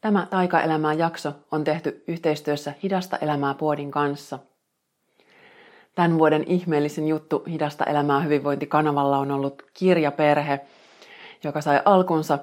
[0.00, 4.38] Tämä Taikaelämää jakso on tehty yhteistyössä Hidasta elämää Puodin kanssa.
[5.94, 10.60] Tämän vuoden ihmeellisin juttu Hidasta elämää hyvinvointikanavalla on ollut kirjaperhe,
[11.44, 12.38] joka sai alkunsa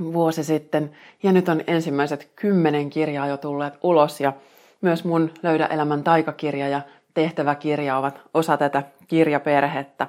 [0.00, 0.90] vuosi sitten.
[1.22, 4.32] Ja nyt on ensimmäiset kymmenen kirjaa jo tulleet ulos ja
[4.80, 6.80] myös mun Löydä elämän taikakirja ja
[7.14, 10.06] tehtäväkirja ovat osa tätä kirjaperhettä.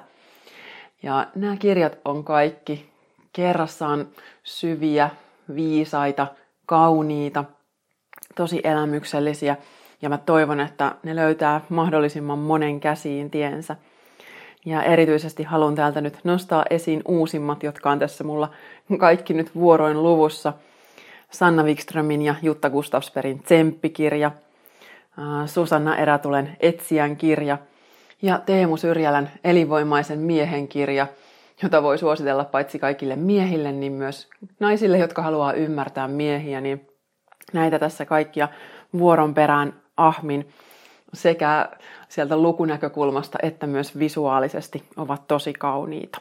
[1.02, 2.90] Ja nämä kirjat on kaikki
[3.32, 4.06] kerrassaan
[4.42, 5.10] syviä,
[5.54, 6.26] viisaita,
[6.68, 7.44] kauniita,
[8.34, 9.56] tosi elämyksellisiä
[10.02, 13.76] ja mä toivon, että ne löytää mahdollisimman monen käsiin tiensä.
[14.64, 18.50] Ja erityisesti haluan täältä nyt nostaa esiin uusimmat, jotka on tässä mulla
[18.98, 20.52] kaikki nyt vuoroin luvussa.
[21.30, 24.30] Sanna Wikströmin ja Jutta Gustafsperin Tsemppikirja,
[25.46, 27.58] Susanna Erätulen Etsijän kirja
[28.22, 31.06] ja Teemu Syrjälän Elinvoimaisen miehen kirja–
[31.62, 34.28] jota voi suositella paitsi kaikille miehille, niin myös
[34.60, 36.88] naisille, jotka haluaa ymmärtää miehiä, niin
[37.52, 38.48] näitä tässä kaikkia
[38.98, 40.48] vuoron perään ahmin
[41.14, 41.68] sekä
[42.08, 46.20] sieltä lukunäkökulmasta että myös visuaalisesti ovat tosi kauniita.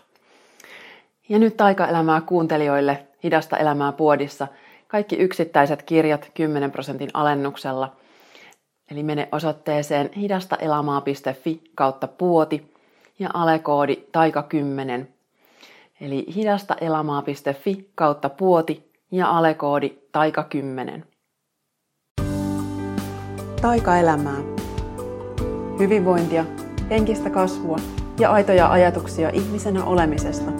[1.29, 4.47] Ja nyt taikaelämää kuuntelijoille Hidasta elämää puodissa
[4.87, 7.95] kaikki yksittäiset kirjat 10 prosentin alennuksella.
[8.91, 12.73] Eli mene osoitteeseen hidastaelämää.fi kautta puoti
[13.19, 15.07] ja alekoodi taika 10
[16.01, 21.01] eli hidastaelamaa.fi kautta puoti ja alekoodi taika10.
[23.61, 24.37] Taikaelämää.
[25.79, 26.45] Hyvinvointia,
[26.89, 27.77] henkistä kasvua
[28.19, 30.51] ja aitoja ajatuksia ihmisenä olemisesta.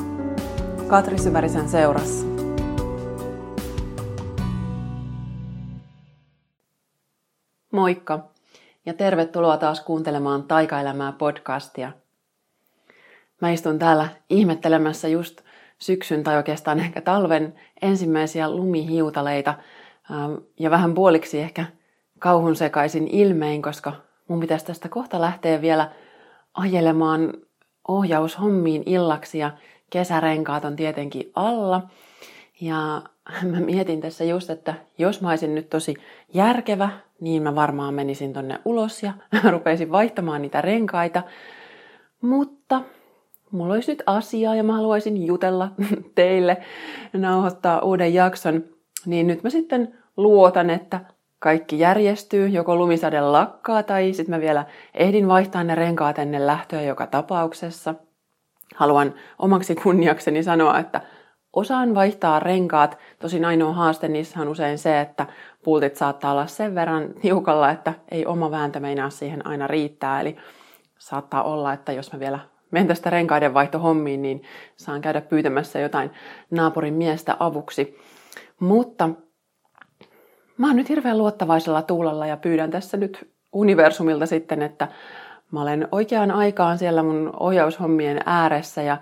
[0.88, 2.28] Katri Syvärisen seurassa.
[7.72, 8.30] Moikka
[8.86, 11.92] ja tervetuloa taas kuuntelemaan Taikaelämää podcastia–
[13.42, 15.42] Mä istun täällä ihmettelemässä just
[15.80, 19.54] syksyn tai oikeastaan ehkä talven ensimmäisiä lumihiutaleita
[20.12, 21.66] ähm, ja vähän puoliksi ehkä
[22.20, 23.94] kauhun sekaisin ilmein, koska
[24.28, 25.92] mun pitäisi tästä kohta lähteä vielä
[26.54, 27.34] ajelemaan
[27.88, 29.52] ohjaushommiin illaksi ja
[29.90, 31.82] kesärenkaat on tietenkin alla.
[32.62, 33.02] Ja
[33.52, 35.94] mä mietin tässä just, että jos mä olisin nyt tosi
[36.34, 36.90] järkevä,
[37.22, 39.14] niin mä varmaan menisin tonne ulos ja
[39.52, 41.24] rupeisin vaihtamaan niitä renkaita.
[42.22, 42.82] Mutta
[43.52, 45.72] mulla olisi nyt asiaa ja mä haluaisin jutella
[46.16, 46.58] teille,
[47.14, 48.64] nauhoittaa uuden jakson,
[49.06, 51.00] niin nyt mä sitten luotan, että
[51.40, 56.82] kaikki järjestyy, joko lumisade lakkaa tai sitten mä vielä ehdin vaihtaa ne renkaat ennen lähtöä
[56.82, 57.96] joka tapauksessa.
[58.76, 61.02] Haluan omaksi kunniakseni sanoa, että
[61.54, 62.98] osaan vaihtaa renkaat.
[63.20, 65.26] Tosin ainoa haaste niissä on usein se, että
[65.64, 70.22] pultit saattaa olla sen verran tiukalla, että ei oma vääntö meinaa siihen aina riittää.
[70.22, 70.38] Eli
[71.00, 72.40] saattaa olla, että jos mä vielä
[72.78, 74.44] menen tästä renkaiden vaihtohommiin, niin
[74.76, 76.12] saan käydä pyytämässä jotain
[76.52, 77.98] naapurin miestä avuksi.
[78.60, 79.10] Mutta
[80.58, 84.88] mä oon nyt hirveän luottavaisella tuulella ja pyydän tässä nyt universumilta sitten, että
[85.52, 88.98] mä olen oikeaan aikaan siellä mun ohjaushommien ääressä ja,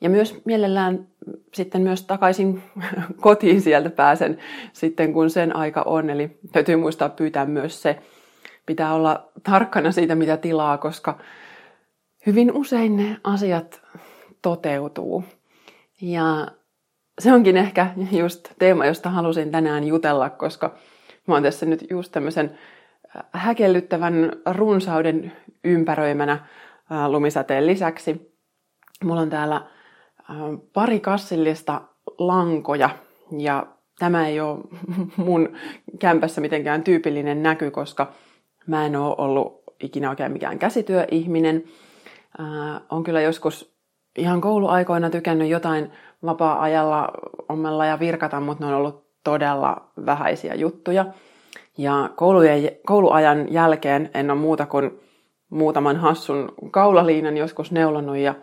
[0.00, 1.06] ja myös mielellään
[1.54, 2.62] sitten myös takaisin
[3.20, 4.38] kotiin sieltä pääsen
[4.72, 6.10] sitten kun sen aika on.
[6.10, 7.98] Eli täytyy muistaa pyytää myös se.
[8.66, 11.18] Pitää olla tarkkana siitä, mitä tilaa, koska
[12.26, 13.82] hyvin usein ne asiat
[14.42, 15.24] toteutuu.
[16.00, 16.48] Ja
[17.18, 20.74] se onkin ehkä just teema, josta halusin tänään jutella, koska
[21.26, 22.58] mä oon tässä nyt just tämmöisen
[23.16, 25.32] äh, häkellyttävän runsauden
[25.64, 28.32] ympäröimänä äh, lumisateen lisäksi.
[29.04, 30.36] Mulla on täällä äh,
[30.72, 31.80] pari kassillista
[32.18, 32.90] lankoja
[33.38, 33.66] ja
[33.98, 34.58] tämä ei ole
[35.16, 35.56] mun
[35.98, 38.12] kämpässä mitenkään tyypillinen näky, koska
[38.66, 41.64] mä en ole ollut ikinä oikein mikään käsityöihminen.
[42.40, 43.74] Äh, on kyllä joskus
[44.16, 45.92] ihan kouluaikoina tykännyt jotain
[46.24, 47.08] vapaa-ajalla
[47.48, 51.06] ommella ja virkata, mutta ne on ollut todella vähäisiä juttuja.
[51.78, 55.00] Ja koulujen, kouluajan jälkeen en ole muuta kuin
[55.50, 58.34] muutaman hassun kaulaliinan joskus neulonut ja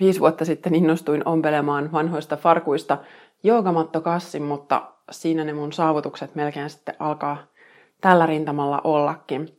[0.00, 2.98] viisi vuotta sitten innostuin ompelemaan vanhoista farkuista
[3.42, 7.36] joogamattokassin, mutta siinä ne mun saavutukset melkein sitten alkaa
[8.00, 9.58] tällä rintamalla ollakin.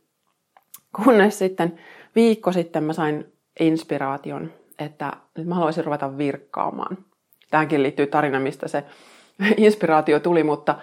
[1.04, 1.80] Kunnes sitten
[2.14, 6.98] viikko sitten mä sain inspiraation, että nyt mä haluaisin ruveta virkkaamaan.
[7.50, 8.84] Tähänkin liittyy tarina, mistä se
[9.56, 10.78] inspiraatio tuli, mutta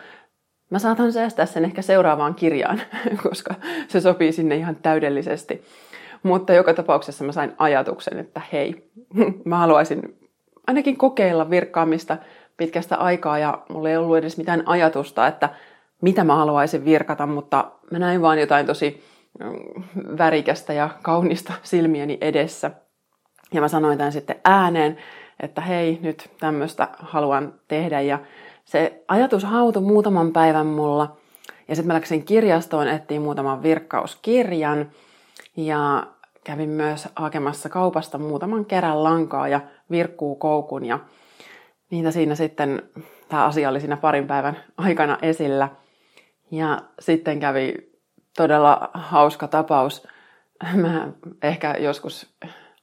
[0.70, 2.82] mä saatan säästää sen ehkä seuraavaan kirjaan,
[3.24, 3.56] koska
[3.88, 5.64] se sopii sinne ihan täydellisesti.
[6.24, 8.92] Mutta joka tapauksessa mä sain ajatuksen, että hei,
[9.46, 10.18] mä haluaisin
[10.68, 12.18] ainakin kokeilla virkkaamista
[12.58, 15.50] pitkästä aikaa ja mulla ei ollut edes mitään ajatusta, että
[16.02, 19.04] mitä mä haluaisin virkata, mutta mä näin vaan jotain tosi
[20.18, 22.72] värikästä ja kaunista silmieni edessä.
[23.54, 24.98] Ja mä sanoin tämän sitten ääneen,
[25.40, 28.02] että hei, nyt tämmöistä haluan tehdä.
[28.02, 28.20] Ja
[28.66, 31.18] se ajatus hautui muutaman päivän mulla.
[31.68, 34.92] Ja sitten mä läksin kirjastoon, etsiin muutaman virkkauskirjan.
[35.58, 36.08] Ja
[36.44, 39.62] kävin myös hakemassa kaupasta muutaman kerran lankaa ja
[39.92, 40.86] virkkuu koukun.
[40.86, 41.00] Ja
[41.92, 42.84] niitä siinä sitten,
[43.30, 45.70] tämä asia oli siinä parin päivän aikana esillä.
[46.52, 47.87] Ja sitten kävi
[48.38, 50.08] todella hauska tapaus.
[50.74, 51.08] Mä
[51.44, 52.36] ehkä joskus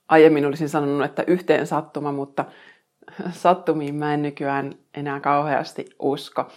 [0.09, 2.45] aiemmin olisin sanonut, että yhteen sattuma, mutta
[3.31, 6.49] sattumiin mä en nykyään enää kauheasti usko,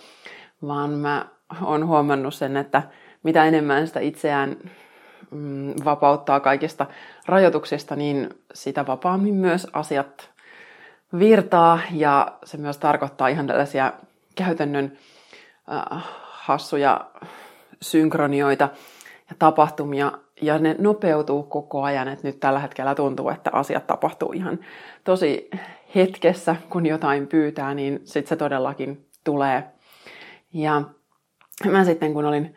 [0.67, 1.25] vaan mä
[1.61, 2.83] oon huomannut sen, että
[3.23, 4.57] mitä enemmän sitä itseään
[5.31, 6.85] mm, vapauttaa kaikista
[7.25, 10.29] rajoituksista, niin sitä vapaammin myös asiat
[11.19, 13.93] virtaa ja se myös tarkoittaa ihan tällaisia
[14.35, 14.97] käytännön
[15.71, 17.05] äh, hassuja
[17.81, 18.69] synkronioita
[19.29, 24.31] ja tapahtumia, ja ne nopeutuu koko ajan, että nyt tällä hetkellä tuntuu, että asiat tapahtuu
[24.31, 24.59] ihan
[25.03, 25.50] tosi
[25.95, 29.63] hetkessä, kun jotain pyytää, niin sitten se todellakin tulee.
[30.53, 30.81] Ja
[31.71, 32.56] mä sitten kun olin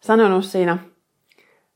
[0.00, 0.78] sanonut siinä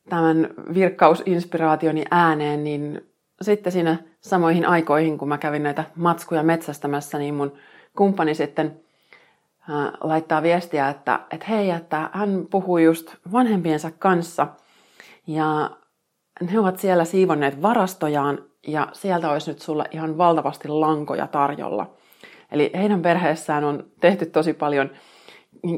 [0.09, 3.01] tämän virkkausinspiraationi ääneen, niin
[3.43, 7.53] sitten siinä samoihin aikoihin, kun mä kävin näitä matskuja metsästämässä, niin mun
[7.97, 8.81] kumppani sitten
[10.01, 14.47] laittaa viestiä, että, että hei, että hän puhuu just vanhempiensa kanssa
[15.27, 15.71] ja
[16.53, 21.95] he ovat siellä siivonneet varastojaan ja sieltä olisi nyt sulle ihan valtavasti lankoja tarjolla.
[22.53, 24.91] Eli heidän perheessään on tehty tosi paljon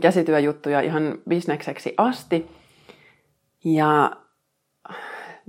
[0.00, 2.50] käsityöjuttuja ihan bisnekseksi asti.
[3.64, 4.10] Ja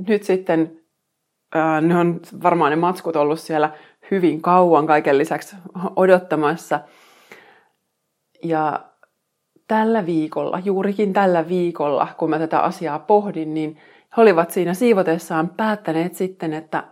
[0.08, 0.80] nyt sitten
[1.82, 3.72] ne on varmaan ne matskut ollut siellä
[4.12, 5.56] hyvin kauan kaiken lisäksi
[5.96, 6.80] odottamassa–
[8.44, 8.80] ja
[9.68, 13.78] tällä viikolla, juurikin tällä viikolla, kun mä tätä asiaa pohdin, niin
[14.18, 16.84] he olivat siinä siivotessaan päättäneet sitten, että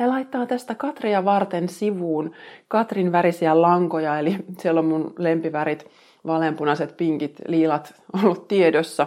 [0.00, 2.32] he laittaa tästä Katria varten sivuun
[2.68, 5.86] Katrin värisiä lankoja, eli siellä on mun lempivärit,
[6.26, 9.06] vaaleanpunaiset, pinkit, liilat ollut tiedossa.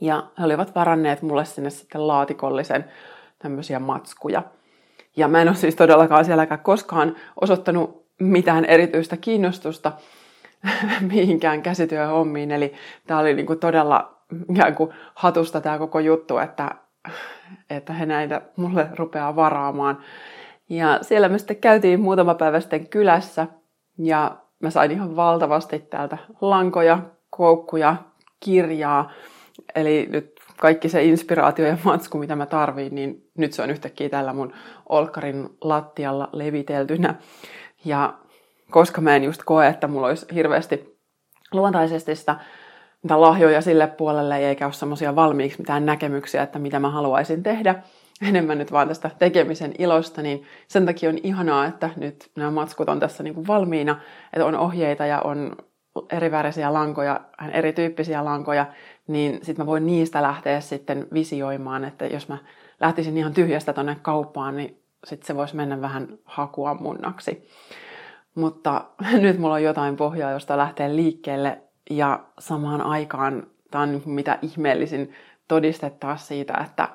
[0.00, 2.84] Ja he olivat varanneet mulle sinne sitten laatikollisen
[3.38, 4.42] tämmöisiä matskuja.
[5.16, 9.92] Ja mä en ole siis todellakaan sielläkään koskaan osoittanut mitään erityistä kiinnostusta
[11.12, 12.50] mihinkään käsityöhommiin.
[12.50, 12.74] Eli
[13.06, 14.18] tämä oli niinku todella
[14.50, 16.70] ikään kuin hatusta tämä koko juttu, että,
[17.70, 19.98] että he näitä mulle rupeaa varaamaan.
[20.68, 23.46] Ja siellä me sitten käytiin muutama päivä sitten kylässä
[23.98, 26.98] ja mä sain ihan valtavasti täältä lankoja,
[27.30, 27.96] koukkuja,
[28.40, 29.12] kirjaa.
[29.74, 34.08] Eli nyt kaikki se inspiraatio ja matsku, mitä mä tarviin, niin nyt se on yhtäkkiä
[34.08, 34.52] tällä mun
[34.88, 37.14] olkkarin lattialla leviteltynä.
[37.84, 38.14] Ja
[38.70, 40.98] koska mä en just koe, että mulla olisi hirveästi
[41.52, 42.36] luontaisesti sitä
[43.02, 47.82] mitä lahjoja sille puolelle, eikä ole semmoisia valmiiksi mitään näkemyksiä, että mitä mä haluaisin tehdä,
[48.28, 52.88] enemmän nyt vaan tästä tekemisen ilosta, niin sen takia on ihanaa, että nyt nämä matskut
[52.88, 54.00] on tässä niin kuin valmiina,
[54.32, 55.56] että on ohjeita ja on
[56.10, 57.20] erivärisiä lankoja,
[57.52, 58.66] erityyppisiä lankoja,
[59.06, 62.38] niin sitten mä voin niistä lähteä sitten visioimaan, että jos mä
[62.80, 67.48] lähtisin ihan tyhjästä tonne kauppaan, niin sitten se voisi mennä vähän hakua munnaksi.
[68.34, 68.84] Mutta
[69.22, 74.38] nyt mulla on jotain pohjaa, josta lähtee liikkeelle ja samaan aikaan tämä on niin mitä
[74.42, 75.12] ihmeellisin
[75.48, 76.88] todiste taas siitä, että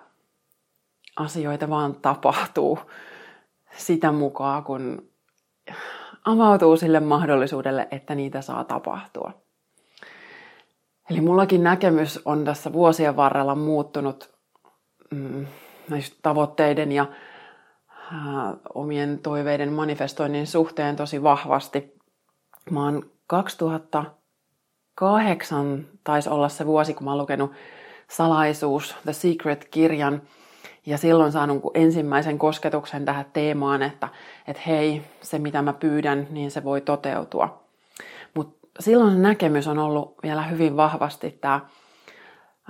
[1.15, 2.79] asioita vaan tapahtuu
[3.77, 5.09] sitä mukaan, kun
[6.25, 9.31] avautuu sille mahdollisuudelle, että niitä saa tapahtua.
[11.09, 14.31] Eli mullakin näkemys on tässä vuosien varrella muuttunut
[15.11, 15.45] mm,
[16.21, 17.05] tavoitteiden ja
[18.73, 21.93] omien toiveiden manifestoinnin suhteen tosi vahvasti.
[22.71, 27.51] Mä oon 2008 taisi olla se vuosi, kun mä oon lukenut
[28.09, 30.21] Salaisuus, The Secret-kirjan,
[30.85, 34.09] ja silloin saanut ensimmäisen kosketuksen tähän teemaan, että,
[34.47, 37.63] että hei, se mitä mä pyydän, niin se voi toteutua.
[38.33, 41.59] Mutta silloin näkemys on ollut vielä hyvin vahvasti tämä,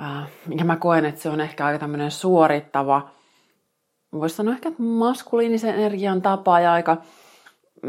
[0.02, 3.10] äh, mikä mä koen, että se on ehkä aika tämmöinen suorittava,
[4.14, 6.98] voisi sanoa ehkä maskuliinisen energian tapa ja aika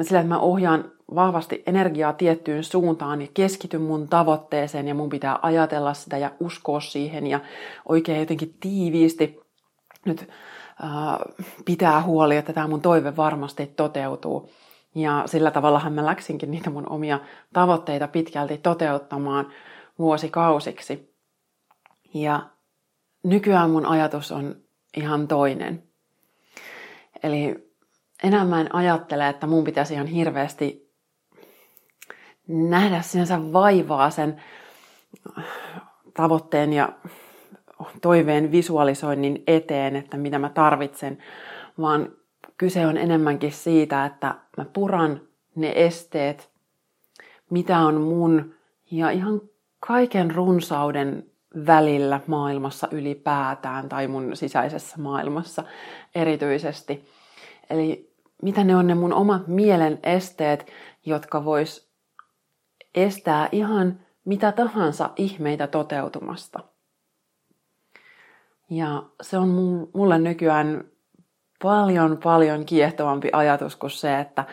[0.02, 5.38] sillä, että mä ohjaan vahvasti energiaa tiettyyn suuntaan ja keskityn mun tavoitteeseen ja mun pitää
[5.42, 7.40] ajatella sitä ja uskoa siihen ja
[7.88, 9.40] oikein jotenkin tiiviisti
[10.04, 10.20] nyt
[10.84, 10.90] äh,
[11.64, 14.50] pitää huoli, että tämä mun toive varmasti toteutuu.
[14.94, 17.20] Ja sillä tavallahan mä läksinkin niitä mun omia
[17.52, 19.52] tavoitteita pitkälti toteuttamaan
[19.98, 21.14] vuosikausiksi.
[22.14, 22.42] Ja
[23.22, 24.56] nykyään mun ajatus on
[24.96, 25.82] ihan toinen.
[27.24, 27.72] Eli
[28.22, 30.92] enää mä en ajattele, että mun pitäisi ihan hirveästi
[32.48, 34.42] nähdä sinänsä vaivaa sen
[36.14, 36.92] tavoitteen ja
[38.02, 41.18] toiveen visualisoinnin eteen, että mitä mä tarvitsen,
[41.80, 42.12] vaan
[42.56, 45.20] kyse on enemmänkin siitä, että mä puran
[45.54, 46.50] ne esteet,
[47.50, 48.54] mitä on mun
[48.90, 49.40] ja ihan
[49.80, 51.30] kaiken runsauden
[51.66, 55.64] välillä maailmassa ylipäätään tai mun sisäisessä maailmassa
[56.14, 57.08] erityisesti.
[57.70, 60.66] Eli mitä ne on ne mun omat mielen esteet,
[61.06, 61.90] jotka vois
[62.94, 66.60] estää ihan mitä tahansa ihmeitä toteutumasta.
[68.70, 69.48] Ja se on
[69.94, 70.84] mulle nykyään
[71.62, 74.44] paljon paljon kiehtovampi ajatus kuin se, että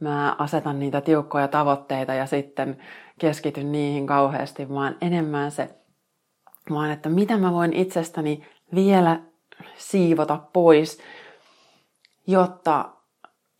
[0.00, 2.78] mä asetan niitä tiukkoja tavoitteita ja sitten
[3.18, 5.77] keskityn niihin kauheasti, vaan enemmän se,
[6.70, 9.20] vaan että mitä mä voin itsestäni vielä
[9.76, 10.98] siivota pois,
[12.26, 12.88] jotta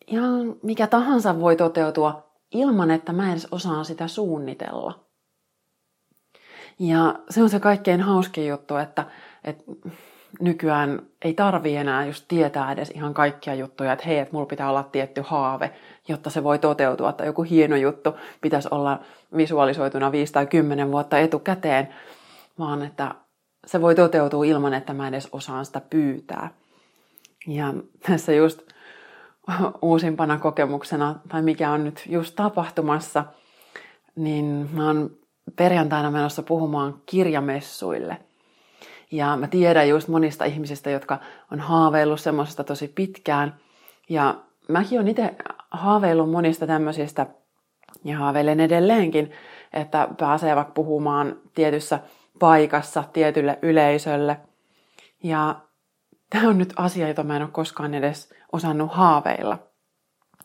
[0.07, 4.99] ihan mikä tahansa voi toteutua ilman, että mä edes osaan sitä suunnitella.
[6.79, 9.05] Ja se on se kaikkein hauskin juttu, että,
[9.45, 9.65] että
[10.41, 14.71] nykyään ei tarvi enää just tietää edes ihan kaikkia juttuja, että hei, että mulla pitää
[14.71, 15.71] olla tietty haave,
[16.09, 19.01] jotta se voi toteutua, tai joku hieno juttu pitäisi olla
[19.37, 21.89] visualisoituna 5 tai 10 vuotta etukäteen,
[22.59, 23.15] vaan että
[23.67, 26.51] se voi toteutua ilman, että mä edes osaan sitä pyytää.
[27.47, 27.75] Ja
[28.07, 28.63] tässä just
[29.83, 33.25] uusimpana kokemuksena, tai mikä on nyt just tapahtumassa,
[34.17, 35.11] niin mä oon
[35.57, 38.19] perjantaina menossa puhumaan kirjamessuille–
[39.11, 41.19] ja mä tiedän just monista ihmisistä, jotka
[41.53, 43.55] on haaveillut semmoisesta tosi pitkään.
[44.09, 44.35] Ja
[44.69, 45.35] mäkin olen itse
[45.71, 47.27] haaveillut monista tämmöisistä
[48.05, 49.31] ja haaveilen edelleenkin,
[49.73, 51.99] että pääsee vaikka puhumaan tietyssä
[52.39, 54.41] paikassa tietylle yleisölle.
[55.23, 55.61] Ja
[56.31, 59.59] tämä on nyt asia, jota mä en ole koskaan edes osannut haaveilla.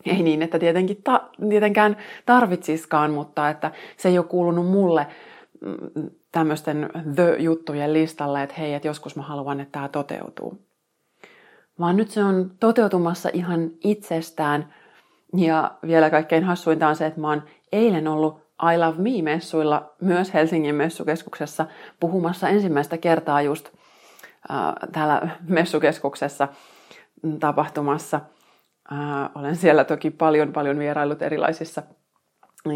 [0.05, 5.07] Ei niin, että tietenkin ta- tietenkään tarvitsiskaan, mutta että se ei ole kuulunut mulle
[5.62, 10.57] mm, tämmöisten the-juttujen listalle, että hei, että joskus mä haluan, että tämä toteutuu.
[11.79, 14.73] Vaan nyt se on toteutumassa ihan itsestään.
[15.38, 18.42] Ja vielä kaikkein hassuinta on se, että mä oon eilen ollut
[18.74, 21.65] I Love Me-messuilla myös Helsingin messukeskuksessa
[22.00, 23.70] puhumassa ensimmäistä kertaa just
[24.51, 26.48] äh, täällä messukeskuksessa
[27.39, 28.22] tapahtumassa.
[28.91, 31.84] Äh, olen siellä toki paljon paljon vierailut erilaisissa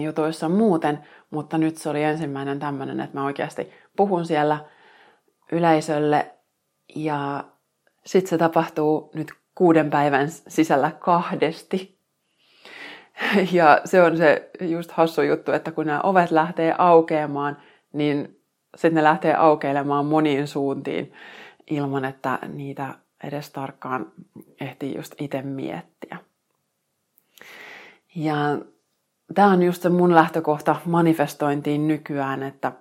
[0.03, 4.65] jutuissa muuten, mutta nyt se oli ensimmäinen tämmöinen, että mä oikeasti puhun siellä
[5.51, 6.35] yleisölle
[6.95, 7.43] ja
[8.05, 11.96] sitten se tapahtuu nyt kuuden päivän sisällä kahdesti.
[13.51, 17.57] Ja se on se just hassu juttu, että kun nämä ovet lähtee aukeamaan,
[17.93, 18.39] niin
[18.75, 21.13] sitten ne lähtee aukeilemaan moniin suuntiin
[21.69, 24.11] ilman, että niitä edes tarkkaan
[24.61, 26.17] ehtii just itse miettiä.
[28.15, 28.35] Ja
[29.33, 32.71] tämä on just se mun lähtökohta manifestointiin nykyään, että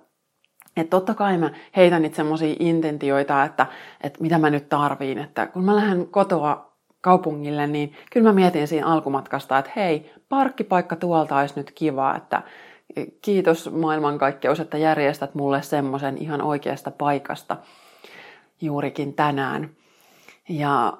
[0.77, 3.65] että totta kai mä heitän niitä semmoisia intentioita, että,
[4.03, 5.17] että mitä mä nyt tarviin.
[5.17, 10.95] Että kun mä lähden kotoa kaupungille, niin kyllä mä mietin siinä alkumatkasta, että hei, parkkipaikka
[10.95, 12.41] tuolta olisi nyt kiva, että
[13.21, 17.57] kiitos maailmankaikkeus, että järjestät mulle semmoisen ihan oikeasta paikasta
[18.61, 19.69] juurikin tänään.
[20.49, 20.97] Ja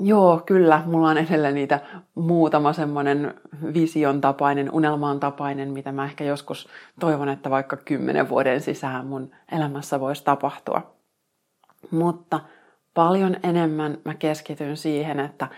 [0.00, 0.82] Joo, kyllä.
[0.86, 1.80] Mulla on edelleen niitä
[2.14, 3.34] muutama semmoinen
[3.74, 6.68] vision tapainen, unelmaan tapainen, mitä mä ehkä joskus
[7.00, 10.94] toivon, että vaikka kymmenen vuoden sisään mun elämässä voisi tapahtua.
[11.90, 12.40] Mutta
[12.98, 15.48] paljon enemmän mä keskityn siihen, että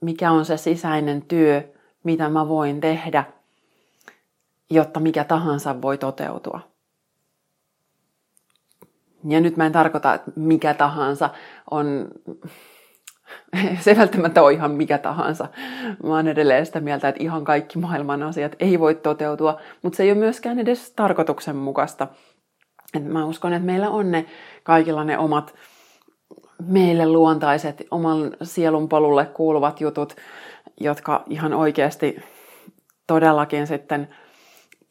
[0.00, 1.62] mikä on se sisäinen työ,
[2.04, 3.24] mitä mä voin tehdä,
[4.70, 6.60] jotta mikä tahansa voi toteutua.
[9.28, 11.30] Ja nyt mä en tarkoita, että mikä tahansa
[11.70, 12.08] on
[13.84, 15.48] se välttämättä ole ihan mikä tahansa.
[16.02, 20.02] Mä oon edelleen sitä mieltä, että ihan kaikki maailman asiat ei voi toteutua, mutta se
[20.02, 22.08] ei ole myöskään edes tarkoituksenmukaista.
[22.94, 24.26] Et mä uskon, että meillä on ne
[24.62, 25.54] kaikilla ne omat
[26.62, 30.16] meille luontaiset, oman sielun polulle kuuluvat jutut,
[30.80, 32.16] jotka ihan oikeasti
[33.06, 34.08] todellakin sitten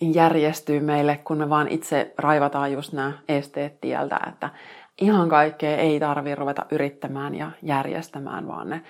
[0.02, 4.50] järjestyy meille, kun me vaan itse raivataan just nämä esteet tieltä, että
[5.02, 8.82] ihan kaikkea ei tarvi ruveta yrittämään ja järjestämään, vaan ne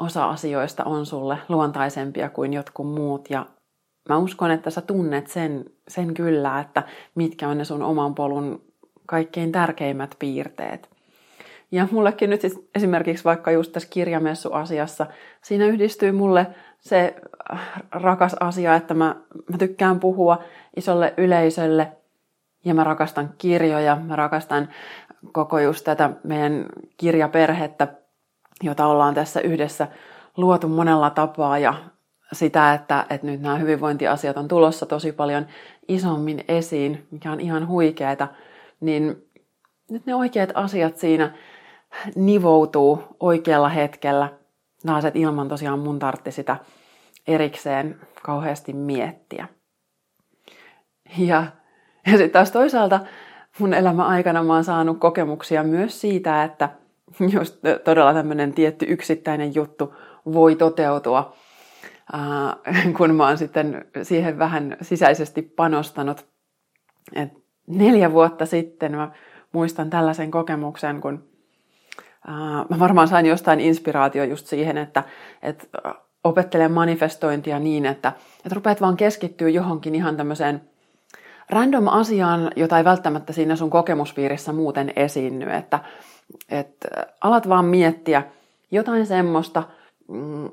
[0.00, 3.30] osa asioista on sulle luontaisempia kuin jotkut muut.
[3.30, 3.46] Ja
[4.08, 6.82] mä uskon, että sä tunnet sen, sen kyllä, että
[7.14, 8.62] mitkä on ne sun oman polun
[9.06, 10.91] kaikkein tärkeimmät piirteet.
[11.72, 15.06] Ja mullekin nyt siis esimerkiksi vaikka just tässä kirjamessuasiassa,
[15.42, 16.46] siinä yhdistyy mulle
[16.80, 17.14] se
[17.90, 19.16] rakas asia, että mä,
[19.50, 20.42] mä tykkään puhua
[20.76, 21.92] isolle yleisölle.
[22.64, 24.68] Ja mä rakastan kirjoja, mä rakastan
[25.32, 27.88] koko just tätä meidän kirjaperhettä,
[28.62, 29.88] jota ollaan tässä yhdessä
[30.36, 31.58] luotu monella tapaa.
[31.58, 31.74] Ja
[32.32, 35.46] sitä, että, että nyt nämä hyvinvointiasiat on tulossa tosi paljon
[35.88, 38.28] isommin esiin, mikä on ihan huikeeta,
[38.80, 39.26] niin
[39.90, 41.32] nyt ne oikeat asiat siinä
[42.14, 44.28] nivoutuu oikealla hetkellä.
[44.84, 46.56] Naaset ilman tosiaan mun tartti sitä
[47.26, 49.48] erikseen kauheasti miettiä.
[51.18, 51.46] Ja,
[52.06, 53.00] ja sitten taas toisaalta
[53.58, 56.68] mun elämän aikana mä oon saanut kokemuksia myös siitä, että
[57.32, 59.94] jos todella tämmöinen tietty yksittäinen juttu
[60.32, 61.32] voi toteutua,
[62.96, 66.26] kun mä oon sitten siihen vähän sisäisesti panostanut.
[67.14, 67.32] Et
[67.66, 69.10] neljä vuotta sitten mä
[69.52, 71.31] muistan tällaisen kokemuksen, kun
[72.68, 75.02] mä varmaan sain jostain inspiraatio just siihen, että,
[75.42, 75.66] että
[76.24, 80.60] opettelen manifestointia niin, että, että rupeat vaan keskittyä johonkin ihan tämmöiseen
[81.50, 85.50] random asiaan, jota ei välttämättä siinä sun kokemuspiirissä muuten esiinny.
[85.50, 85.78] Että,
[86.48, 86.88] että
[87.20, 88.22] alat vaan miettiä
[88.70, 89.62] jotain semmoista,
[90.08, 90.50] mm,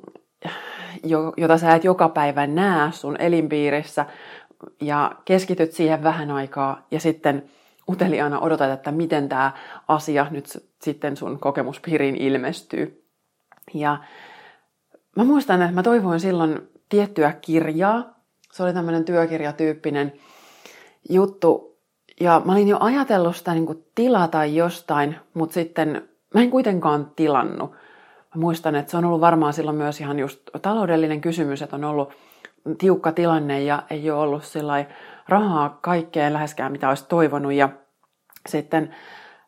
[1.38, 4.06] jota sä et joka päivä näe sun elinpiirissä
[4.82, 7.44] ja keskityt siihen vähän aikaa ja sitten
[7.89, 9.51] uteliaana odotat, että miten tämä
[9.88, 10.46] asia nyt
[10.81, 13.05] sitten sun kokemuspiiriin ilmestyy.
[13.74, 13.98] Ja
[15.15, 18.19] mä muistan, että mä toivoin silloin tiettyä kirjaa.
[18.51, 20.13] Se oli tämmöinen työkirjatyyppinen
[21.10, 21.77] juttu.
[22.19, 27.72] Ja mä olin jo ajatellut sitä niin tilata jostain, mutta sitten mä en kuitenkaan tilannut.
[28.36, 31.84] Mä muistan, että se on ollut varmaan silloin myös ihan just taloudellinen kysymys, että on
[31.84, 32.10] ollut
[32.77, 34.86] tiukka tilanne ja ei ole ollut sillä
[35.30, 37.54] rahaa kaikkeen läheskään, mitä olisi toivonut.
[37.54, 37.70] Ja
[38.50, 38.96] sitten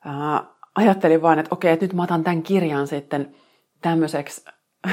[0.06, 0.44] ää,
[0.76, 3.36] ajattelin vaan, että okei, että nyt mä otan tämän kirjan sitten
[3.82, 4.46] tämmöiseksi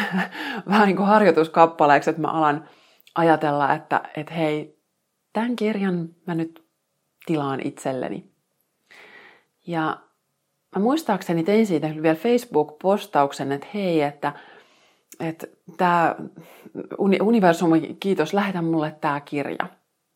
[0.71, 2.69] vähän niin kuin harjoituskappaleeksi, että mä alan
[3.15, 4.79] ajatella, että, että hei,
[5.33, 6.65] tämän kirjan mä nyt
[7.27, 8.31] tilaan itselleni.
[9.67, 9.97] Ja
[10.77, 14.33] mä muistaakseni tein siitä vielä Facebook-postauksen, että hei, että,
[15.21, 16.17] että tämä
[17.21, 19.69] universumi, kiitos, lähetä mulle tämä kirja.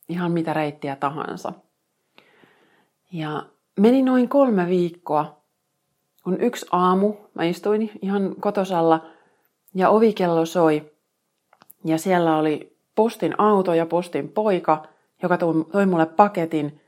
[0.08, 1.52] Ihan mitä reittiä tahansa.
[3.12, 3.42] Ja
[3.80, 5.42] meni noin kolme viikkoa,
[6.24, 9.06] kun yksi aamu mä istuin ihan kotosalla
[9.74, 10.92] ja ovikello soi.
[11.84, 14.82] Ja siellä oli postin auto ja postin poika,
[15.22, 15.38] joka
[15.72, 16.80] toi mulle paketin.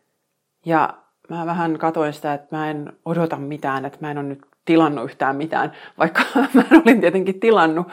[0.64, 0.94] Ja
[1.28, 5.04] mä vähän katoin sitä, että mä en odota mitään, että mä en ole nyt tilannut
[5.04, 6.22] yhtään mitään, vaikka
[6.54, 7.86] mä olin tietenkin tilannut,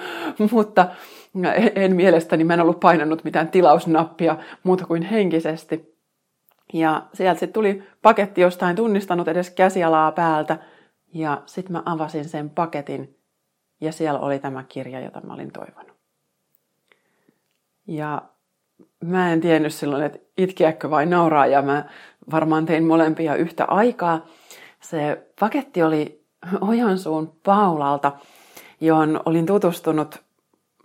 [0.51, 0.87] mutta
[1.75, 5.95] en mielestäni mä en ollut painanut mitään tilausnappia muuta kuin henkisesti.
[6.73, 10.57] Ja sieltä sitten tuli paketti jostain tunnistanut edes käsialaa päältä,
[11.13, 13.17] ja sitten mä avasin sen paketin,
[13.81, 15.97] ja siellä oli tämä kirja, jota mä olin toivonut.
[17.87, 18.21] Ja
[19.03, 21.85] mä en tiennyt silloin, että itkeäkö vai nauraa, ja mä
[22.31, 24.25] varmaan tein molempia yhtä aikaa.
[24.79, 26.23] Se paketti oli
[26.61, 28.11] Ojansuun Paulalta,
[28.81, 30.23] johon olin tutustunut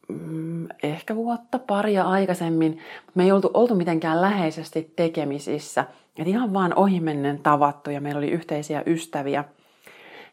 [0.09, 2.79] mm, ehkä vuotta paria aikaisemmin,
[3.15, 5.85] me ei oltu, oltu mitenkään läheisesti tekemisissä.
[6.19, 9.45] Et ihan vaan ohimennen tavattu ja meillä oli yhteisiä ystäviä.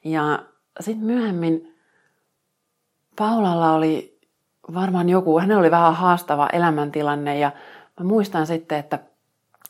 [0.03, 0.39] Ja
[0.79, 1.73] sitten myöhemmin
[3.15, 4.19] Paulalla oli
[4.73, 7.51] varmaan joku, hänellä oli vähän haastava elämäntilanne ja
[7.99, 8.99] mä muistan sitten, että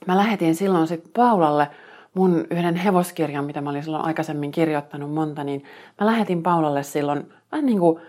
[0.08, 1.68] mä lähetin silloin sitten Paulalle
[2.13, 5.63] mun yhden hevoskirjan, mitä mä olin silloin aikaisemmin kirjoittanut monta, niin
[6.02, 8.02] mä lähetin Paulalle silloin vähän niin kuin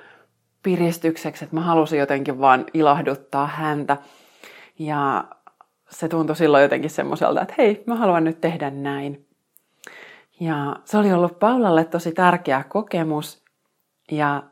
[0.65, 3.97] piristykseksi, että mä halusin jotenkin vaan ilahduttaa häntä.
[4.79, 5.25] Ja
[5.91, 9.27] se tuntui silloin jotenkin semmoiselta, että hei, mä haluan nyt tehdä näin.
[10.41, 13.45] Ja se oli ollut Paulalle tosi tärkeä kokemus.
[14.11, 14.43] Ja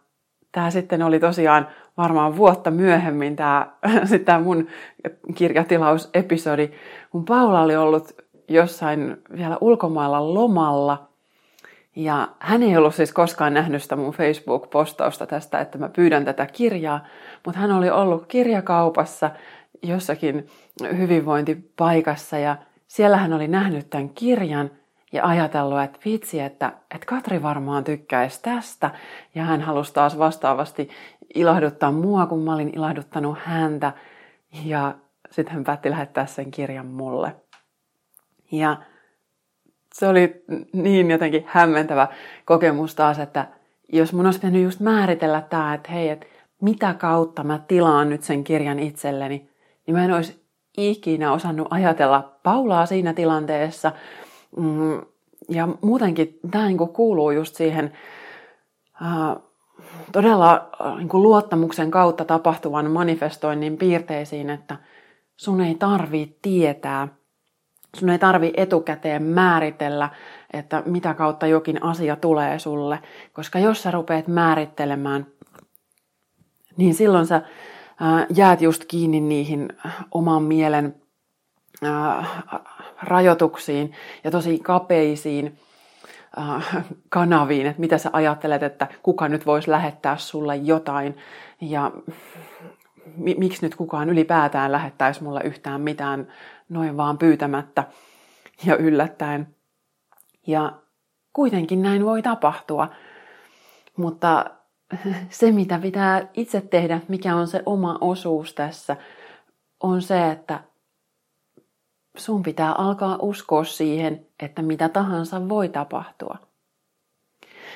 [0.52, 3.66] tämä sitten oli tosiaan varmaan vuotta myöhemmin tämä,
[4.24, 4.66] tämä mun
[5.34, 6.70] kirjatilausepisodi,
[7.10, 8.12] kun Paula oli ollut
[8.48, 11.11] jossain vielä ulkomailla lomalla.
[11.96, 16.46] Ja hän ei ollut siis koskaan nähnyt sitä mun Facebook-postausta tästä, että mä pyydän tätä
[16.46, 17.04] kirjaa,
[17.46, 19.30] mutta hän oli ollut kirjakaupassa
[19.82, 20.46] jossakin
[20.96, 22.56] hyvinvointipaikassa ja
[22.88, 24.70] siellä hän oli nähnyt tämän kirjan
[25.12, 28.90] ja ajatellut, että vitsi, että, että Katri varmaan tykkäisi tästä.
[29.34, 30.88] Ja hän halusi taas vastaavasti
[31.34, 33.92] ilahduttaa mua, kun mä olin ilahduttanut häntä.
[34.64, 34.94] Ja
[35.30, 37.36] sitten hän päätti lähettää sen kirjan mulle.
[38.52, 38.76] Ja
[39.92, 42.08] se oli niin jotenkin hämmentävä
[42.44, 43.46] kokemus taas, että
[43.92, 46.26] jos mun olisi pitänyt just määritellä tämä, että hei, että
[46.60, 49.48] mitä kautta mä tilaan nyt sen kirjan itselleni,
[49.86, 50.42] niin mä en olisi
[50.76, 53.92] ikinä osannut ajatella Paulaa siinä tilanteessa.
[54.56, 55.02] Mm,
[55.48, 57.92] ja muutenkin tämä niin kuuluu just siihen
[60.12, 64.76] todella niin luottamuksen kautta tapahtuvan manifestoinnin piirteisiin, että
[65.36, 67.08] sun ei tarvitse tietää–
[67.96, 70.10] Sun ei tarvi etukäteen määritellä,
[70.52, 72.98] että mitä kautta jokin asia tulee sulle,
[73.32, 75.26] koska jos sä rupeat määrittelemään,
[76.76, 77.42] niin silloin sä
[78.34, 79.68] jäät just kiinni niihin
[80.10, 80.94] oman mielen
[83.02, 83.92] rajoituksiin
[84.24, 85.58] ja tosi kapeisiin
[87.08, 91.16] kanaviin, että mitä sä ajattelet, että kuka nyt voisi lähettää sulle jotain.
[91.60, 91.90] Ja
[93.16, 96.28] miksi nyt kukaan ylipäätään lähettäisi mulle yhtään mitään
[96.72, 97.84] noin vaan pyytämättä
[98.66, 99.56] ja yllättäen.
[100.46, 100.72] Ja
[101.32, 102.88] kuitenkin näin voi tapahtua.
[103.96, 104.44] Mutta
[105.30, 108.96] se, mitä pitää itse tehdä, mikä on se oma osuus tässä,
[109.80, 110.60] on se, että
[112.16, 116.38] sun pitää alkaa uskoa siihen, että mitä tahansa voi tapahtua.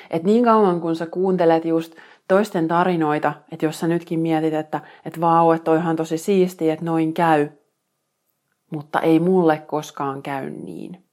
[0.09, 1.95] Et niin kauan kun sä kuuntelet just
[2.27, 6.85] toisten tarinoita, että jos sä nytkin mietit, että, että vau, että toihan tosi siistiä, että
[6.85, 7.49] noin käy,
[8.69, 11.03] mutta ei mulle koskaan käy niin.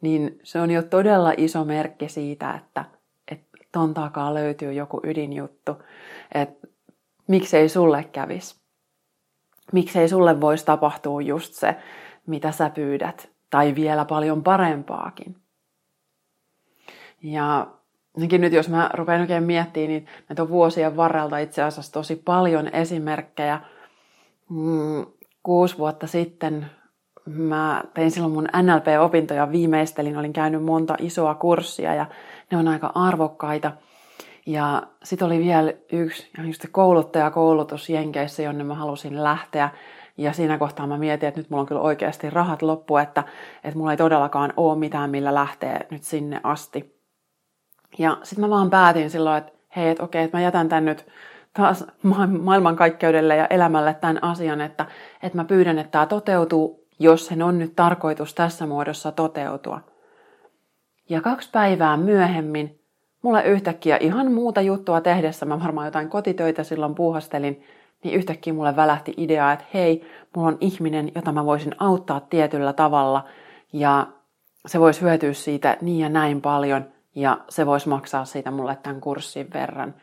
[0.00, 2.84] Niin se on jo todella iso merkki siitä, että,
[3.28, 5.82] että ton takaa löytyy joku ydinjuttu,
[6.34, 6.68] että
[7.28, 8.60] miksei sulle kävis.
[9.72, 11.76] Miksei sulle voisi tapahtua just se,
[12.26, 15.36] mitä sä pyydät, tai vielä paljon parempaakin.
[17.22, 17.66] Ja
[18.16, 22.68] nyt jos mä rupean oikein miettimään, niin näitä on vuosien varrelta itse asiassa tosi paljon
[22.74, 23.60] esimerkkejä.
[24.48, 25.06] Mm,
[25.48, 26.66] kuusi vuotta sitten
[27.26, 32.06] mä tein silloin mun NLP-opintoja viimeistelin, olin käynyt monta isoa kurssia ja
[32.50, 33.72] ne on aika arvokkaita.
[34.46, 39.70] Ja sitten oli vielä yksi just kouluttajakoulutus Jenkeissä, jonne mä halusin lähteä.
[40.16, 43.24] Ja siinä kohtaa mä mietin, että nyt mulla on kyllä oikeasti rahat loppu, että,
[43.64, 47.00] että mulla ei todellakaan ole mitään, millä lähteä nyt sinne asti.
[47.98, 51.06] Ja sitten mä vaan päätin silloin, että hei, että okei, että mä jätän tän nyt
[51.52, 51.84] taas
[52.40, 54.86] maailmankaikkeudelle ja elämälle tämän asian, että,
[55.22, 59.80] että mä pyydän, että tämä toteutuu, jos sen on nyt tarkoitus tässä muodossa toteutua.
[61.08, 62.80] Ja kaksi päivää myöhemmin,
[63.22, 67.62] mulle yhtäkkiä ihan muuta juttua tehdessä, mä varmaan jotain kotitöitä silloin puuhastelin,
[68.04, 70.06] niin yhtäkkiä mulle välähti idea, että hei,
[70.36, 73.24] mulla on ihminen, jota mä voisin auttaa tietyllä tavalla,
[73.72, 74.06] ja
[74.66, 76.84] se voisi hyötyä siitä niin ja näin paljon–
[77.18, 79.94] ja se voisi maksaa siitä mulle tämän kurssin verran.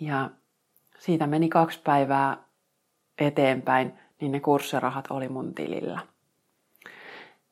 [0.00, 0.30] Ja
[1.00, 2.36] siitä meni kaksi päivää
[3.18, 6.00] eteenpäin, niin ne kurssirahat oli mun tilillä.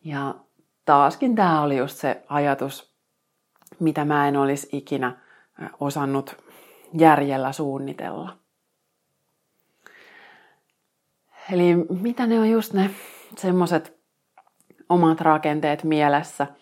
[0.04, 0.34] Ja
[0.84, 2.94] taaskin tämä oli just se ajatus,
[3.80, 5.16] mitä mä en olisi ikinä
[5.80, 6.36] osannut
[6.98, 8.38] järjellä suunnitella.
[11.52, 12.90] Eli mitä ne on just ne
[13.36, 13.98] semmoset
[14.88, 16.46] omat rakenteet mielessä–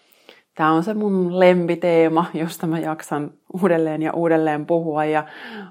[0.57, 3.31] Tämä on se mun lempiteema, josta mä jaksan
[3.62, 5.27] uudelleen ja uudelleen puhua ja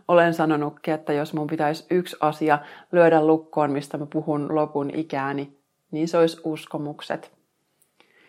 [0.08, 2.60] olen sanonutkin, että jos mun pitäisi yksi asia
[2.92, 5.58] lyödä lukkoon, mistä mä puhun lopun ikääni,
[5.92, 7.32] niin se olisi uskomukset.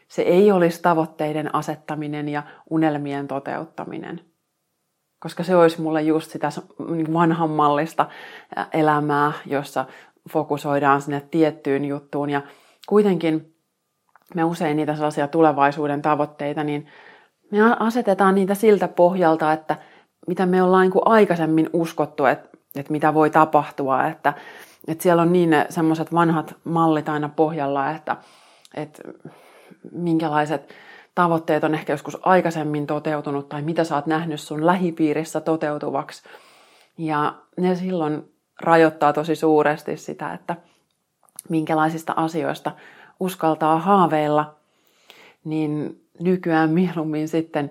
[0.09, 4.21] Se ei olisi tavoitteiden asettaminen ja unelmien toteuttaminen,
[5.19, 6.49] koska se olisi mulle just sitä
[7.13, 8.07] vanhan mallista
[8.73, 9.85] elämää, jossa
[10.31, 12.43] fokusoidaan sinne tiettyyn juttuun ja
[12.89, 13.56] kuitenkin
[14.35, 16.87] me usein niitä sellaisia tulevaisuuden tavoitteita, niin
[17.51, 19.77] me asetetaan niitä siltä pohjalta, että
[20.27, 24.35] mitä me ollaan niin aikaisemmin uskottu, että, että mitä voi tapahtua, että,
[24.89, 28.17] että siellä on niin semmoiset vanhat mallit aina pohjalla, että,
[28.75, 29.03] että
[29.93, 30.75] minkälaiset
[31.15, 36.23] tavoitteet on ehkä joskus aikaisemmin toteutunut tai mitä sä oot nähnyt sun lähipiirissä toteutuvaksi.
[36.99, 40.57] Ja ne silloin rajoittaa tosi suuresti sitä, että
[41.49, 42.73] minkälaisista asioista
[43.21, 44.55] uskaltaa haaveilla,
[45.45, 47.71] niin nykyään mieluummin sitten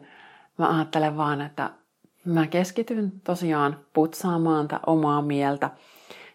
[0.58, 1.70] mä ajattelen vaan, että
[2.26, 5.70] mä keskityn tosiaan putsaamaan tätä omaa mieltä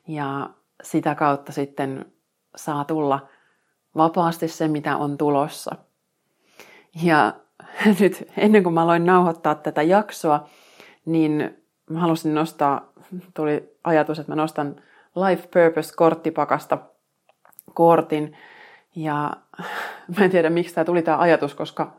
[0.08, 0.50] ja
[0.82, 2.12] sitä kautta sitten
[2.56, 3.28] saa tulla
[3.96, 5.76] vapaasti se, mitä on tulossa.
[7.02, 7.34] Ja
[8.00, 10.48] nyt ennen kuin mä aloin nauhoittaa tätä jaksoa,
[11.06, 12.92] niin mä halusin nostaa,
[13.34, 14.76] tuli ajatus, että mä nostan
[15.16, 16.78] Life Purpose-korttipakasta
[17.74, 18.36] kortin,
[18.96, 19.32] ja
[20.18, 21.96] mä en tiedä, miksi tämä tuli tämä ajatus, koska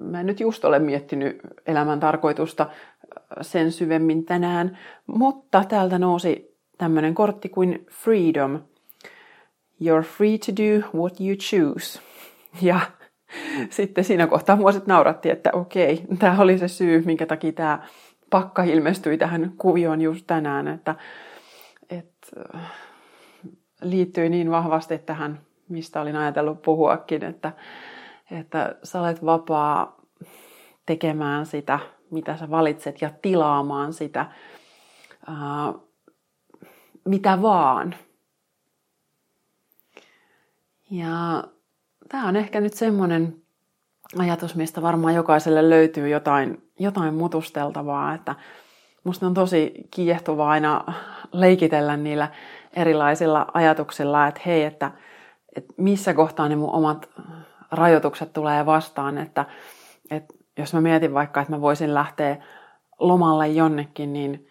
[0.00, 2.70] mä en nyt just ole miettinyt elämän tarkoitusta
[3.40, 8.60] sen syvemmin tänään, mutta täältä nousi tämmöinen kortti kuin Freedom.
[9.82, 12.00] You're free to do what you choose.
[12.62, 12.80] Ja
[13.70, 17.82] sitten siinä kohtaa mua sitten nauratti, että okei, tämä oli se syy, minkä takia tämä
[18.30, 20.94] pakka ilmestyi tähän kuvioon just tänään, että,
[21.90, 22.26] että
[23.82, 27.52] liittyi niin vahvasti tähän mistä olin ajatellut puhuakin, että,
[28.30, 29.96] että sä olet vapaa
[30.86, 31.78] tekemään sitä,
[32.10, 34.26] mitä sä valitset ja tilaamaan sitä,
[35.26, 35.72] ää,
[37.04, 37.94] mitä vaan.
[40.90, 41.44] Ja
[42.08, 43.42] tämä on ehkä nyt semmoinen
[44.18, 48.34] ajatus, mistä varmaan jokaiselle löytyy jotain, jotain mutusteltavaa, että
[49.04, 50.84] musta on tosi kiehtovaa aina
[51.32, 52.28] leikitellä niillä
[52.72, 54.90] erilaisilla ajatuksilla, että hei, että–
[55.56, 57.08] että missä kohtaa ne mun omat
[57.70, 59.44] rajoitukset tulee vastaan, että,
[60.10, 62.36] että jos mä mietin vaikka, että mä voisin lähteä
[62.98, 64.48] lomalle jonnekin, niin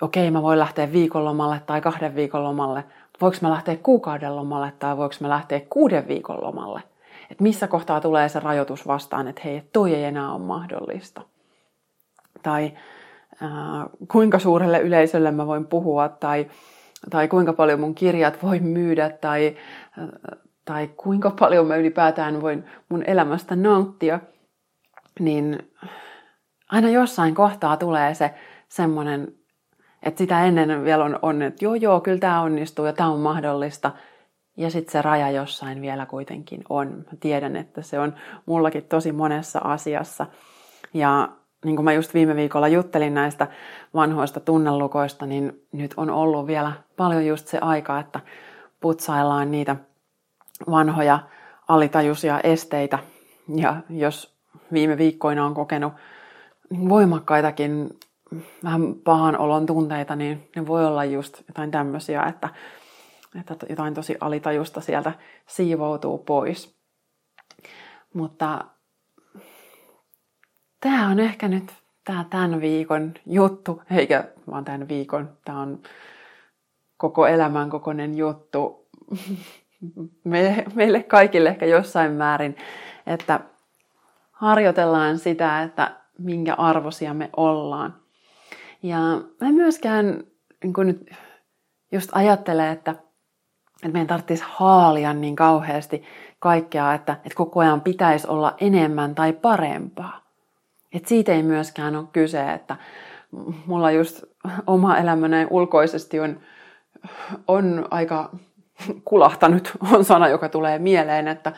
[0.00, 2.84] okei mä voin lähteä viikonlomalle tai kahden viikon lomalle,
[3.20, 6.82] voiko mä lähteä kuukauden lomalle tai voiko mä lähteä kuuden viikon lomalle.
[7.30, 11.22] Että missä kohtaa tulee se rajoitus vastaan, että hei, toi ei enää ole mahdollista.
[12.42, 12.72] Tai
[13.42, 13.50] äh,
[14.08, 16.46] kuinka suurelle yleisölle mä voin puhua tai,
[17.10, 19.56] tai kuinka paljon mun kirjat voi myydä tai,
[20.64, 24.20] tai kuinka paljon mä ylipäätään voin mun elämästä nauttia.
[25.20, 25.72] Niin
[26.70, 28.34] aina jossain kohtaa tulee se
[28.68, 29.40] semmoinen
[30.02, 33.20] että sitä ennen vielä on, on että joo joo, kyllä tämä onnistuu ja tämä on
[33.20, 33.90] mahdollista.
[34.56, 36.88] Ja sitten se raja jossain vielä kuitenkin on.
[36.88, 38.14] Mä tiedän, että se on
[38.46, 40.26] mullakin tosi monessa asiassa.
[40.94, 41.28] Ja
[41.64, 43.46] niin kuin mä just viime viikolla juttelin näistä
[43.94, 48.20] vanhoista tunnelukoista, niin nyt on ollut vielä paljon just se aika, että
[48.80, 49.76] putsaillaan niitä
[50.70, 51.18] vanhoja
[51.68, 52.98] alitajuisia esteitä.
[53.56, 54.34] Ja jos
[54.72, 55.92] viime viikkoina on kokenut
[56.88, 57.90] voimakkaitakin
[58.64, 62.48] vähän pahan olon tunteita, niin ne voi olla just jotain tämmöisiä, että,
[63.40, 65.12] että jotain tosi alitajusta sieltä
[65.46, 66.76] siivoutuu pois.
[68.14, 68.64] Mutta
[70.80, 71.72] tämä on ehkä nyt
[72.04, 75.82] tämä tämän viikon juttu, eikä vaan tämän viikon, tämä on
[76.96, 78.88] koko elämän kokoinen juttu
[80.24, 82.56] me, meille kaikille ehkä jossain määrin,
[83.06, 83.40] että
[84.32, 87.94] harjoitellaan sitä, että minkä arvosia me ollaan.
[88.82, 88.98] Ja
[89.40, 90.24] mä myöskään
[90.62, 91.10] niin kun nyt
[91.92, 96.02] just ajattele, että, että meidän tarvitsisi haalia niin kauheasti
[96.38, 100.29] kaikkea, että, että koko ajan pitäisi olla enemmän tai parempaa.
[100.92, 102.76] Et siitä ei myöskään ole kyse, että
[103.66, 104.24] mulla just
[104.66, 106.40] oma elämäni ulkoisesti on,
[107.48, 108.30] on aika
[109.04, 111.52] kulahtanut, on sana, joka tulee mieleen, että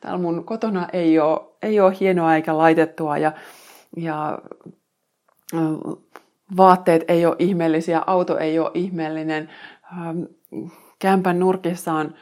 [0.00, 3.32] täällä mun kotona ei ole, ei ole hienoa eikä laitettua ja,
[3.96, 4.38] ja
[6.56, 9.48] vaatteet ei ole ihmeellisiä, auto ei ole ihmeellinen,
[10.98, 12.14] kämpän nurkissa on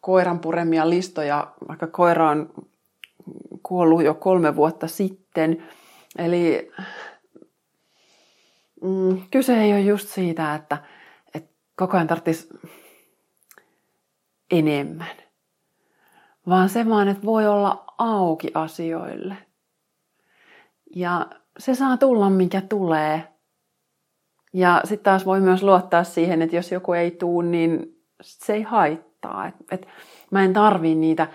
[0.00, 2.48] koiran puremia listoja, vaikka koira on
[3.62, 5.62] kuollut jo kolme vuotta sitten.
[6.18, 6.70] Eli
[8.82, 10.78] mm, kyse ei ole just siitä, että,
[11.34, 12.48] että koko ajan tarvitsisi
[14.50, 15.16] enemmän,
[16.48, 19.36] vaan se vaan, että voi olla auki asioille.
[20.96, 21.26] Ja
[21.58, 23.28] se saa tulla, mikä tulee.
[24.52, 28.62] Ja sitten taas voi myös luottaa siihen, että jos joku ei tuu, niin se ei
[28.62, 29.46] haittaa.
[29.46, 29.88] Et, et
[30.30, 31.26] mä en tarvii niitä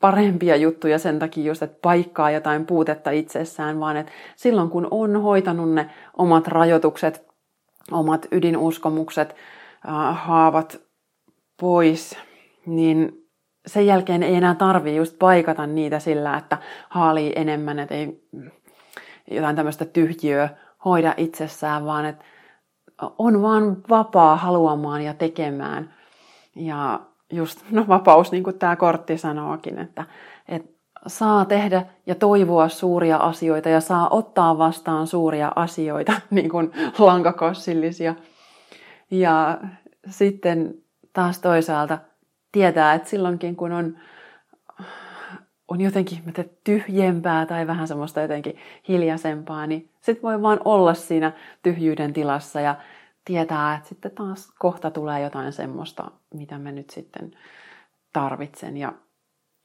[0.00, 5.22] parempia juttuja sen takia just, että paikkaa jotain puutetta itsessään, vaan että silloin kun on
[5.22, 7.26] hoitanut ne omat rajoitukset,
[7.90, 9.36] omat ydinuskomukset,
[10.12, 10.80] haavat
[11.60, 12.18] pois,
[12.66, 13.26] niin
[13.66, 18.24] sen jälkeen ei enää tarvii just paikata niitä sillä, että haalii enemmän, että ei
[19.30, 20.48] jotain tämmöistä tyhjiöä
[20.84, 22.24] hoida itsessään, vaan että
[23.18, 25.94] on vaan vapaa haluamaan ja tekemään.
[26.56, 30.04] Ja just no, vapaus, niin kuin tämä kortti sanookin, että,
[30.48, 30.70] että
[31.06, 38.14] saa tehdä ja toivoa suuria asioita ja saa ottaa vastaan suuria asioita, niin kuin lankakossillisia.
[39.10, 39.58] Ja
[40.10, 40.74] sitten
[41.12, 41.98] taas toisaalta
[42.52, 43.96] tietää, että silloinkin kun on
[45.70, 48.56] on jotenkin mä tyhjempää tai vähän semmoista jotenkin
[48.88, 52.76] hiljaisempaa, niin sit voi vaan olla siinä tyhjyyden tilassa ja
[53.24, 57.30] tietää, että sitten taas kohta tulee jotain semmoista, mitä mä nyt sitten
[58.12, 58.92] tarvitsen ja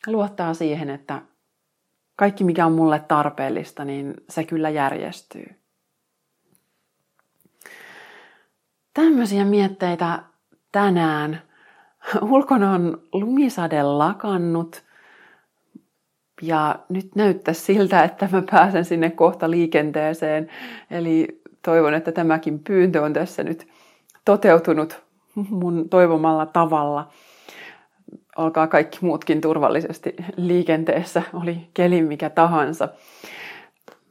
[0.07, 1.21] luottaa siihen, että
[2.15, 5.55] kaikki mikä on mulle tarpeellista, niin se kyllä järjestyy.
[8.93, 10.23] Tämmöisiä mietteitä
[10.71, 11.41] tänään.
[12.21, 14.83] Ulkona on lumisade lakannut
[16.41, 20.49] ja nyt näyttää siltä, että mä pääsen sinne kohta liikenteeseen.
[20.91, 23.67] Eli toivon, että tämäkin pyyntö on tässä nyt
[24.25, 25.01] toteutunut
[25.35, 27.07] mun toivomalla tavalla.
[28.37, 32.89] Olkaa kaikki muutkin turvallisesti liikenteessä, oli keli mikä tahansa.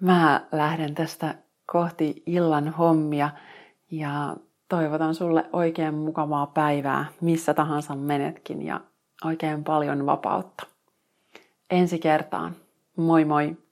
[0.01, 1.35] Mä lähden tästä
[1.67, 3.31] kohti illan hommia
[3.90, 4.37] ja
[4.69, 8.81] toivotan sulle oikein mukavaa päivää, missä tahansa menetkin ja
[9.25, 10.67] oikein paljon vapautta
[11.71, 12.57] ensi kertaan.
[12.97, 13.63] Moi moi!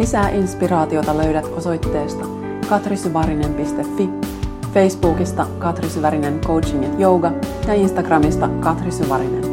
[0.00, 2.24] Lisää inspiraatiota löydät osoitteesta
[2.68, 4.10] katrisyvarinen.fi,
[4.74, 7.32] Facebookista Katri Syvärinen Coaching Yoga
[7.66, 9.49] ja Instagramista Katri Syvärinen.